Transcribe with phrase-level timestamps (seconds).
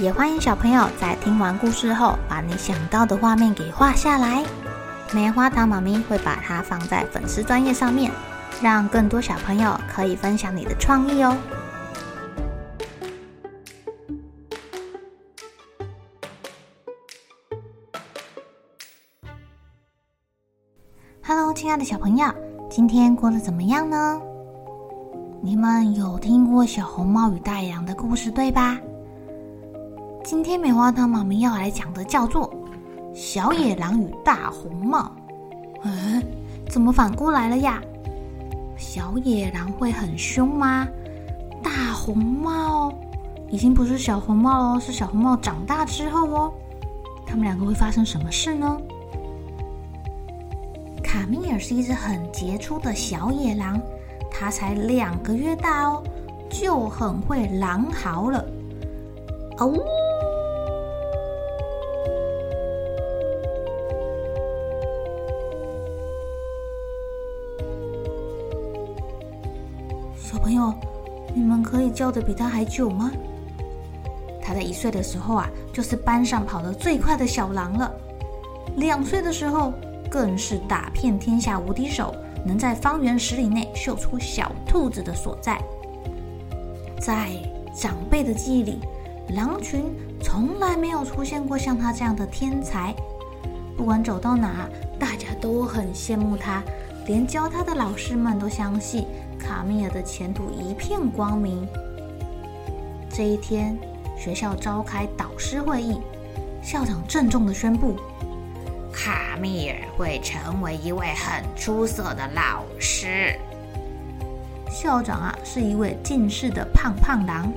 [0.00, 4.44] 也欢迎小朋友在听完故事后，把你想到的画面给画下来。
[5.12, 8.10] 棉花糖妈咪会把它放在粉丝专页上面，
[8.60, 11.36] 让更多小朋友可以分享你的创意哦。
[21.24, 22.26] Hello，亲爱的小朋友，
[22.68, 24.20] 今天过得怎么样呢？
[25.40, 28.76] 你们有听过小红帽与大羊的故事，对吧？
[30.24, 32.48] 今天棉花糖妈咪要来讲的叫做
[33.14, 35.12] 《小野狼与大红帽》。
[35.82, 36.22] 嗯，
[36.66, 37.82] 怎么反过来了呀？
[38.78, 40.88] 小野狼会很凶吗？
[41.62, 42.90] 大红帽
[43.50, 46.54] 已经不是小红帽了，是小红帽长大之后哦。
[47.26, 48.78] 他们两个会发生什么事呢？
[51.02, 53.78] 卡米尔是一只很杰出的小野狼，
[54.30, 56.02] 它才两个月大哦，
[56.48, 58.42] 就很会狼嚎了。
[59.58, 59.78] 哦。
[70.34, 70.74] 小朋友，
[71.32, 73.08] 你们可以叫的比他还久吗？
[74.42, 77.88] 他在一岁的时候啊，就是班上跑得最快的小狼了。
[78.74, 79.72] 两岁的时候，
[80.10, 82.12] 更是打遍天下无敌手，
[82.44, 85.56] 能在方圆十里内嗅出小兔子的所在。
[86.98, 87.28] 在
[87.72, 88.80] 长辈的记忆里，
[89.36, 89.84] 狼群
[90.20, 92.92] 从来没有出现过像他这样的天才。
[93.76, 96.60] 不管走到哪，大家都很羡慕他，
[97.06, 99.06] 连教他的老师们都相信。
[99.46, 101.68] 卡米尔的前途一片光明。
[103.10, 103.76] 这一天，
[104.16, 106.00] 学校召开导师会议，
[106.62, 107.94] 校长郑重的宣布：
[108.90, 113.38] 卡米尔会成为一位很出色的老师。
[114.70, 117.52] 校长啊，是一位近视的胖胖狼。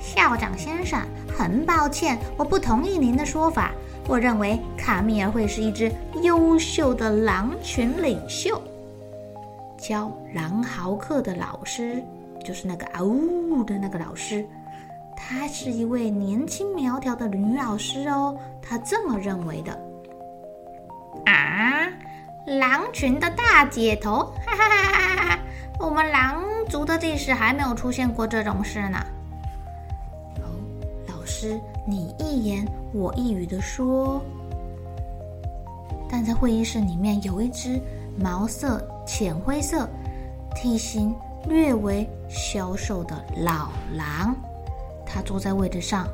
[0.00, 1.00] 校长先生，
[1.36, 3.72] 很抱歉，我不同意您的说法。
[4.06, 5.92] 我认为卡米尔会是一只
[6.22, 8.60] 优秀的狼群领袖。
[9.78, 12.02] 教狼嚎课的老师，
[12.44, 14.44] 就是那个嗷呜的那个老师，
[15.16, 19.72] 她是一位年轻苗条的女老师哦，她这么认为的。
[21.26, 21.88] 啊，
[22.46, 25.38] 狼群的大姐头，哈哈哈哈哈哈！
[25.78, 28.98] 我们狼族的历史还没有出现过这种事呢。
[30.38, 30.50] 哦，
[31.08, 34.20] 老师，你一言我一语的说，
[36.10, 37.80] 但在会议室里面有一只
[38.18, 38.84] 毛色。
[39.08, 39.88] 浅灰色、
[40.54, 41.16] 体型
[41.48, 44.36] 略为消瘦的老狼，
[45.06, 46.06] 他坐在位置上，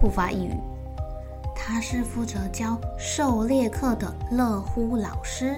[0.00, 0.54] 不发一语。
[1.54, 5.56] 他是负责教狩猎课的乐乎老师，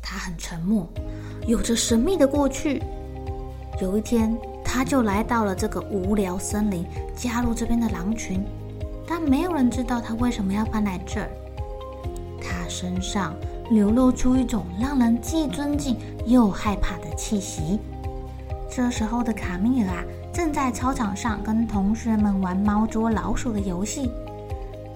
[0.00, 0.88] 他很沉默，
[1.46, 2.82] 有着神秘的过去。
[3.78, 4.34] 有一天，
[4.64, 8.42] 他就来到了这个无聊森林，加入这边的狼群，
[9.06, 11.28] 但没有人知道他为什么要搬来这儿。
[12.40, 13.34] 他身上。
[13.70, 15.96] 流露出一种让人既尊敬
[16.26, 17.78] 又害怕的气息。
[18.70, 24.10] 这时候的卡米尔啊，正在操场上跟同学们玩猫捉老鼠的游戏，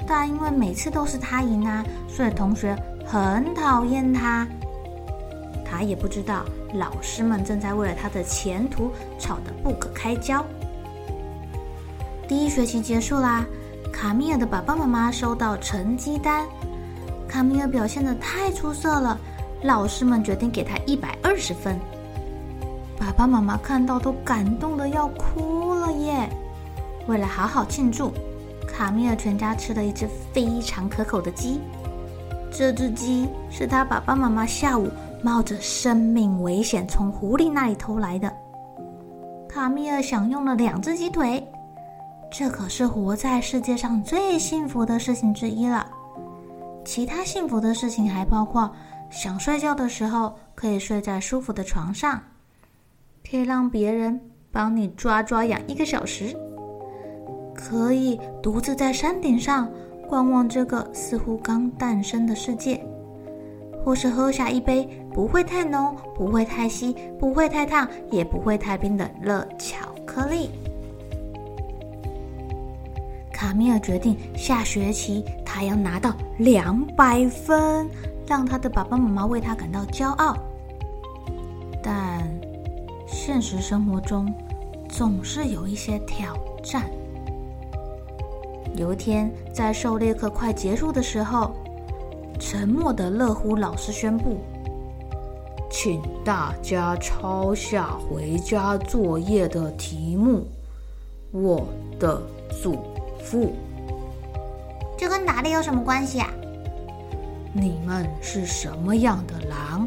[0.06, 4.46] 但因为每次都是他赢啊，所以同学很讨厌他。
[5.64, 6.44] 他也不知道
[6.74, 10.44] 老师们正在为了他的前途吵得不可开交。
[12.28, 13.44] 第一学期结束啦，
[13.90, 16.46] 卡米尔的爸爸妈妈收到成绩单。
[17.32, 19.18] 卡米尔表现得太出色了，
[19.62, 21.80] 老师们决定给他一百二十分。
[22.98, 26.28] 爸爸妈妈看到都感动的要哭了耶！
[27.06, 28.12] 为了好好庆祝，
[28.68, 31.58] 卡米尔全家吃了一只非常可口的鸡。
[32.50, 34.90] 这只鸡是他爸爸妈妈下午
[35.22, 38.30] 冒着生命危险从狐狸那里偷来的。
[39.48, 41.42] 卡米尔享用了两只鸡腿，
[42.30, 45.86] 这可是活在世界上最幸福的事情之一了。
[46.84, 48.70] 其他幸福的事情还包括：
[49.10, 52.22] 想睡觉的时候可以睡在舒服的床上，
[53.28, 54.20] 可以让别人
[54.50, 56.36] 帮你抓抓痒一个小时，
[57.54, 59.70] 可以独自在山顶上
[60.08, 62.84] 观望这个似乎刚诞生的世界，
[63.84, 70.50] 或是喝下一杯不会太浓、不会太稀、不会太烫、也不会太冰的热巧克力。
[73.32, 75.24] 卡米尔决定下学期
[75.62, 77.88] 还要拿到两百分，
[78.26, 80.36] 让他的爸爸妈妈为他感到骄傲。
[81.80, 82.28] 但
[83.06, 84.34] 现实生活中
[84.88, 86.90] 总是有一些挑战。
[88.74, 91.52] 有一天，在狩猎课快结束的时候，
[92.40, 94.38] 沉默的乐乎老师宣布
[95.70, 100.44] ：“请大家抄下回家作业的题目。”
[101.30, 101.64] 我
[102.00, 102.20] 的
[102.60, 102.80] 祖
[103.22, 103.52] 父。
[105.42, 106.28] 这跟打猎有什么关系啊？
[107.52, 109.84] 你们是什么样的狼，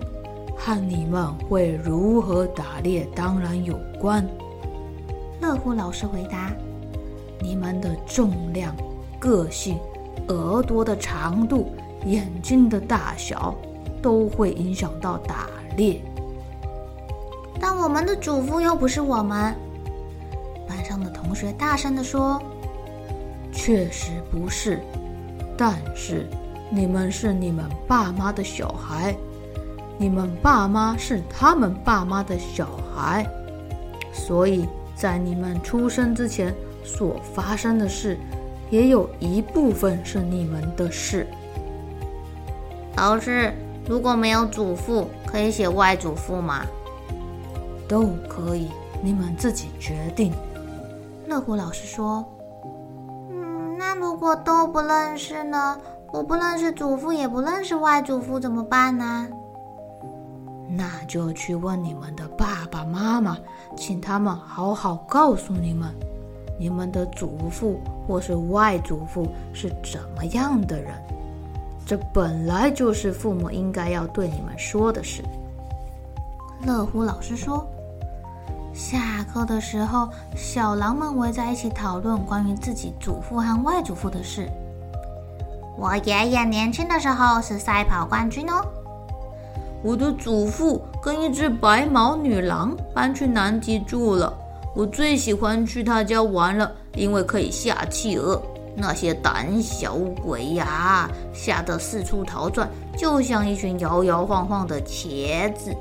[0.57, 4.27] 和你们会如何打猎当然有关。
[5.39, 6.51] 乐虎老师回答
[7.39, 8.75] ：“你们的重量、
[9.17, 9.79] 个性、
[10.27, 11.73] 耳朵的长度、
[12.05, 13.55] 眼睛的大小，
[14.01, 15.47] 都会影响到打
[15.77, 16.01] 猎。
[17.61, 19.55] 但我们的祖父又不是我们。”
[20.67, 22.41] 班上的同学大声地说
[23.53, 24.81] ：“确实不是，
[25.57, 26.27] 但是
[26.69, 29.15] 你们是你们爸妈的小孩，
[29.97, 33.25] 你们爸妈是他们爸妈的小孩，
[34.11, 36.53] 所以在你们出生之前
[36.83, 38.17] 所发生的事，
[38.69, 41.27] 也有一部分是你们的事。”
[42.97, 43.53] 老师，
[43.87, 46.65] 如果没有祖父，可以写外祖父吗？
[47.87, 48.69] 都可以，
[49.01, 50.33] 你们自己决定。
[51.27, 52.34] 乐虎老师说：“嗯，那
[54.15, 55.77] 如果都不认识呢？
[56.13, 59.27] 我不认识祖父，也不认识外祖父，怎么办呢？
[60.69, 63.37] 那就去问你们的爸爸妈妈，
[63.75, 65.93] 请他们好好告诉你们，
[66.57, 67.77] 你们的祖父
[68.07, 70.93] 或是外祖父是怎么样的人。
[71.85, 75.21] 这本来就是父母应该要对你们说的事。”
[76.65, 77.67] 乐乎老师说。
[78.75, 84.49] 下课的时候，小狼们围在一起讨论关于自己祖父和外祖父的事。
[85.77, 88.61] 我爷爷年轻的时候是赛跑冠军哦。
[89.81, 94.33] 我的祖父跟一只白毛女狼搬去南极住了。
[94.75, 98.41] 我最喜欢去他家玩了，因为可以下企鹅。
[98.75, 105.73] 那些胆小鬼呀，吓得四处逃窜，就像一群摇摇晃晃的茄子。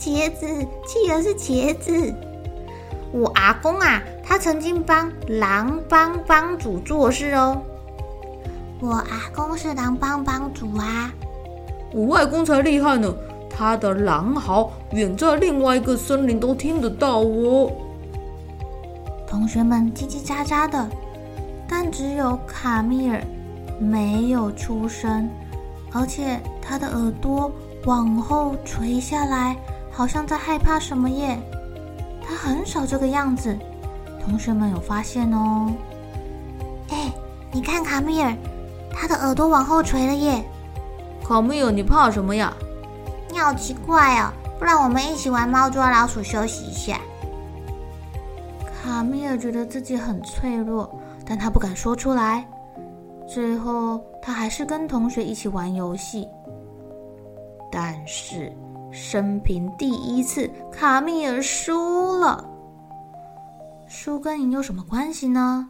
[0.00, 0.46] 茄子，
[0.86, 2.14] 企鹅是茄子。
[3.12, 7.60] 我阿公啊，他曾经帮狼帮帮主做事哦。
[8.80, 11.12] 我阿公是狼帮帮主啊。
[11.92, 13.14] 我外公才厉害呢，
[13.50, 17.70] 他的狼嚎远在另外一个森林都听得到哦。
[19.26, 20.88] 同学们叽叽喳喳的，
[21.68, 23.22] 但只有卡米尔
[23.78, 25.28] 没有出声，
[25.92, 27.52] 而且他的耳朵
[27.84, 29.54] 往后垂下来。
[30.00, 31.38] 好像在害怕什么耶？
[32.26, 33.54] 他很少这个样子，
[34.24, 35.70] 同学们有发现哦。
[36.88, 37.12] 哎，
[37.52, 38.34] 你看卡米尔，
[38.90, 40.42] 他的耳朵往后垂了耶。
[41.22, 42.50] 卡米尔，你怕什么呀？
[43.30, 46.98] 你好奇怪哦，不然我们一起玩猫抓老鼠休息一下。
[48.82, 52.48] 卡米尔觉得自己很脆弱，但他不敢说出来。
[53.28, 56.26] 最后，他还是跟同学一起玩游戏，
[57.70, 58.50] 但是。
[58.90, 62.44] 生平第一次，卡米尔输了。
[63.86, 65.68] 输跟赢有什么关系呢？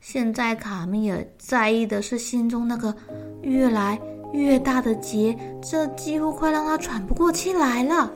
[0.00, 2.94] 现在卡米尔在意的是心中那个
[3.42, 4.00] 越来
[4.32, 8.10] 越大的结，这几乎快让他喘不过气来了。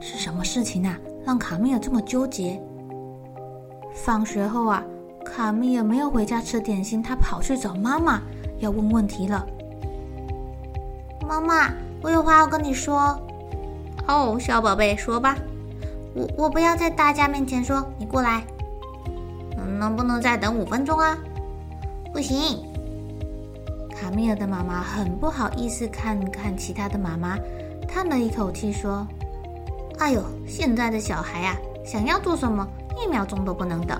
[0.00, 2.60] 是什么事情啊，让卡米尔这么纠结？
[3.92, 4.84] 放学后啊，
[5.24, 8.20] 卡米尔没有回家吃点心，他跑去找妈妈，
[8.58, 9.46] 要问问题了。
[11.26, 11.72] 妈妈。
[12.02, 13.20] 我有话要跟你说，
[14.06, 15.36] 哦，小宝贝，说吧。
[16.14, 18.44] 我我不要在大家面前说，你过来。
[19.78, 21.16] 能不能再等五分钟啊？
[22.12, 22.58] 不行。
[23.96, 27.38] 卡米尔的妈妈很不好意思看看其他的妈妈，
[27.88, 29.06] 叹了一口气说
[29.98, 32.66] ：“哎呦，现在的小孩啊，想要做什么，
[32.96, 33.98] 一秒钟都不能等。”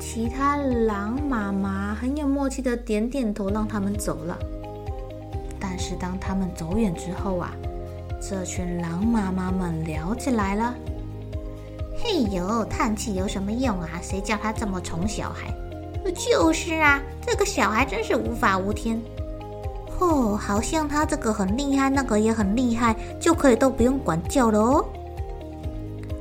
[0.00, 4.38] 其他狼妈妈很有默契的点点头，让他们走了。
[5.92, 7.52] 是当他们走远之后啊，
[8.18, 10.74] 这群狼妈妈们聊起来了。
[11.98, 13.90] 嘿呦，叹气有什么用啊？
[14.00, 15.54] 谁叫他这么宠小孩？
[16.14, 18.98] 就是啊，这个小孩真是无法无天。
[19.98, 24.82] 哦，好像他这个很厉害，那个也很厉害，就可以都不用管教了哦。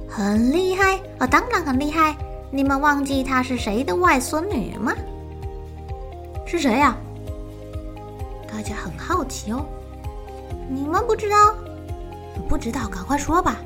[0.10, 2.14] 很厉害哦，当然很厉害。
[2.52, 4.94] 你们忘记他是谁的外孙女吗？
[6.46, 6.98] 是谁呀？
[8.52, 9.66] 大家很好奇哦，
[10.70, 11.56] 你们不知道？
[12.50, 13.58] 不知道，赶快说吧。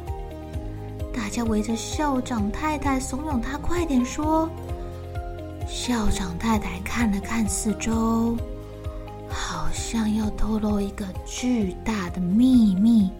[1.13, 4.49] 大家围着校长太太怂恿他快点说。
[5.67, 8.37] 校长太太看了看四周，
[9.27, 13.11] 好像要透露一个巨大的秘密。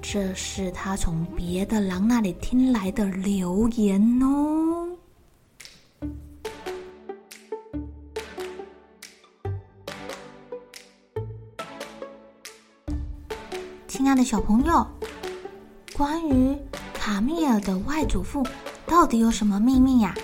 [0.00, 4.71] 这是他从别的狼那里听来的流言哦。
[14.12, 14.86] 爱的小朋友，
[15.94, 16.54] 关于
[16.92, 18.46] 卡米尔的外祖父
[18.86, 20.14] 到底有什么秘密呀？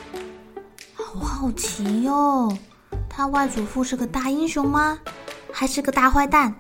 [0.95, 2.55] 好好奇哟！
[3.09, 4.99] 他外祖父是个大英雄吗？
[5.51, 6.55] 还是个大坏蛋？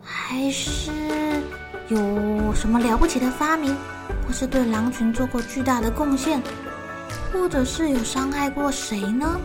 [0.00, 0.90] 还是
[1.88, 1.98] 有
[2.54, 3.76] 什么了不起的发明，
[4.26, 6.40] 或是对狼群做过巨大的贡献，
[7.30, 9.38] 或者是有伤害过谁呢？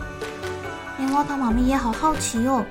[0.97, 2.63] 棉花糖妈咪也好好奇哦！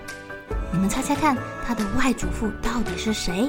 [0.73, 1.37] 你们猜猜看，
[1.67, 3.47] 他的外祖父到底是谁？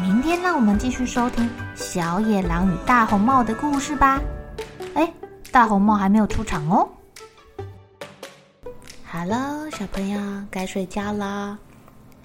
[0.00, 4.18] 明天让我们继续收听小野狼与大红帽的故事吧。
[4.94, 5.12] 哎，
[5.52, 6.88] 大红帽还没有出场哦。
[9.04, 11.58] 好喽，小朋友该睡觉了，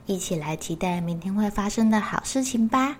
[0.05, 2.93] 一起来期待明天会发生的好事情吧。